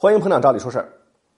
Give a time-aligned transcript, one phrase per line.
[0.00, 0.88] 欢迎捧场，照理说事儿。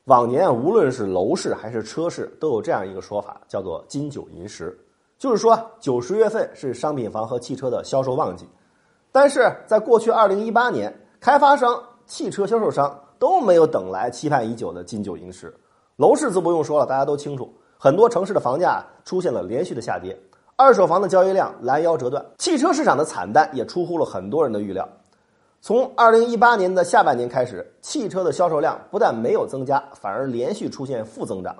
[0.04, 4.79] 往年无论是楼市还是车市，都有这样一个说法，叫做“金九银十”，
[5.17, 8.46] 就是说九十月份是商品房和汽车的销售旺季。
[9.10, 15.50] 但是在过去二零一八年，开发商、汽车销售商都没有等来期盼已久的金九银十。
[15.96, 20.14] 楼市自不用说了，大家都清楚，很多城市的房价出现了连续的下跌，
[20.56, 24.86] 二手房的交易量拦腰折断，汽车市场的惨淡也出乎了很多人的预料。
[25.62, 31.55] 从二零一八年的下半年开始，汽车的销售量不但没有增加，反而连续出现负增长。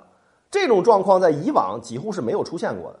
[0.49, 2.99] 这种状况在以往几乎是没有出现过的。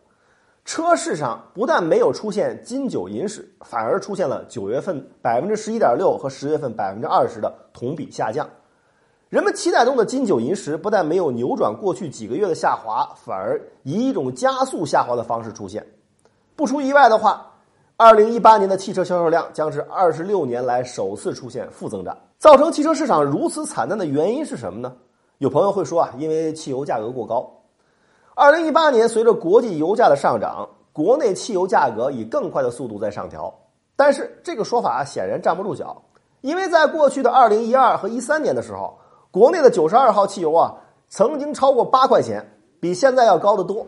[0.63, 8.47] 车市上不但没有出现金九银十，反而出现了九月份百分之十一点六和十月份百分之二十的同比下降。
[9.29, 15.83] 人们期待中的金九银十不但没有扭转过去几个月的下滑，反而以一种加速下滑的方式出现。
[16.55, 17.47] 不出意外的话。
[18.03, 22.17] 二零一八年的汽车销售量将是二十六年来首次出现负增长。
[22.39, 24.91] 造成汽车市场如此惨淡的原因是什么呢？
[25.37, 27.47] 有朋友会说啊，因为汽油价格过高。
[28.33, 33.53] 二零一八年随着国际油价的上涨，国内汽油价格以更快的速度在上调。
[33.95, 36.01] 但是这个说法显然站不住脚，
[36.41, 38.97] 因为在过去的二零一二和一三年的时候，
[39.29, 40.73] 国内的九十二号汽油啊
[41.07, 42.43] 曾经超过八块钱，
[42.79, 43.85] 比现在要高得多。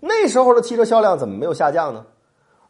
[0.00, 2.04] 那时候的汽车销量怎么没有下降呢？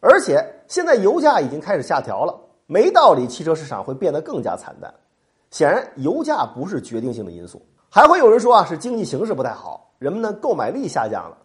[0.06, 4.92] 而且现在油价已经开始下调了，没道理汽车市场会变得更加惨淡。
[5.50, 7.64] 显然，油价不是决定性的因素。
[7.88, 11.38] 还会有人说啊，是经济形势不太好，人们的购买力下降了，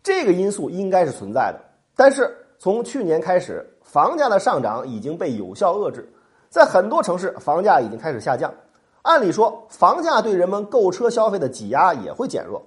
[0.00, 1.58] 这个因素应该是存在的。
[1.96, 6.08] 但是从去年开始，房价的上涨已经被有效遏制，
[6.48, 8.54] 在很多城市房价已经开始下降。
[9.02, 12.62] 按理说，房价对人们购车消费的挤压也会减弱，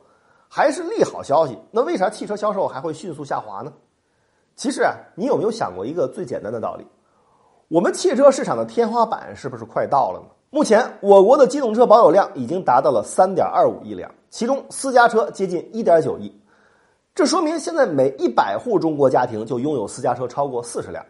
[0.50, 1.58] 还是利好消息。
[1.72, 3.72] 那为啥汽车销售还会迅速下滑呢？
[4.58, 6.86] 其实啊，你有没有想过一个最简单的道理？
[7.68, 10.26] 我们汽车市场的天花板是不是快到了呢？
[10.50, 16.36] 目前，我国的机动车保有量已经达到了三点二五亿辆，其中私家车接近一点九亿。
[17.14, 21.06] 这说明现在每一百户中国家庭就拥有私家车超过四十辆。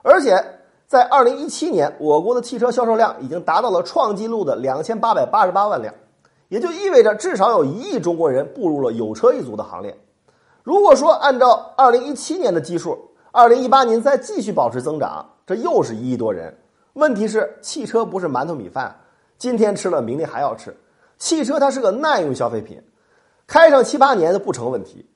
[0.00, 0.42] 而且，
[0.86, 5.92] 在二零一七年，我国的汽车销售量已经达到了创纪录的两千八百八十八万辆，
[6.48, 9.94] 也就意味着至少有一亿中国人步入了有车一族的行列。
[10.68, 12.98] 如果说按照二零一七年的基数，
[13.32, 16.54] 二零一八年再继续保持增长，这又是一亿多人。
[16.92, 18.94] 问题是，汽车不是馒头米饭，
[19.38, 20.76] 今天吃了，明天还要吃。
[21.16, 22.78] 汽车它是个耐用消费品，
[23.46, 25.08] 开上七八年都不成问题。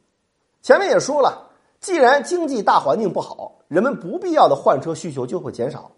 [0.63, 5.91] 前面也说了，既然经济大环境不好，人们不必要的换车需求就会减少。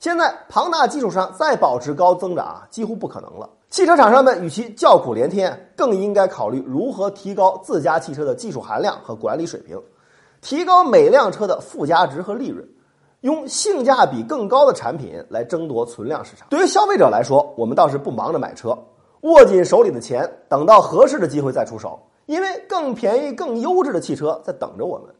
[0.00, 3.46] 现在庞大基础上再保持高增长啊，几乎不可能了。
[3.68, 9.78] 汽车厂商们与其叫苦连天，更应该考虑如何提高自家汽车的技术含量和管理水平，
[10.40, 12.66] 提高每辆车的附加值和利润，
[13.20, 16.48] 用性价比更高的产品来争夺存量市场。
[16.48, 18.76] 对于消费者来说，我们倒是不忙着买车，
[19.20, 25.14] 握紧手里的钱，等到合适的机会再出手，因为更便宜、更优质的汽车在等着我们。